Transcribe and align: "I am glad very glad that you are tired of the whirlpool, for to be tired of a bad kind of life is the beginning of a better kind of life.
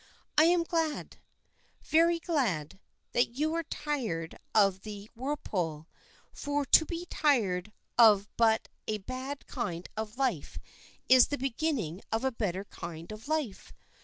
"I 0.35 0.45
am 0.45 0.63
glad 0.63 1.17
very 1.83 2.17
glad 2.17 2.79
that 3.11 3.37
you 3.37 3.53
are 3.53 3.61
tired 3.61 4.35
of 4.55 4.81
the 4.81 5.11
whirlpool, 5.13 5.87
for 6.33 6.65
to 6.65 6.85
be 6.87 7.05
tired 7.05 7.71
of 7.99 8.27
a 8.87 8.97
bad 8.97 9.45
kind 9.45 9.87
of 9.95 10.17
life 10.17 10.57
is 11.07 11.27
the 11.27 11.37
beginning 11.37 12.01
of 12.11 12.23
a 12.25 12.31
better 12.31 12.65
kind 12.65 13.11
of 13.11 13.27
life. 13.27 13.73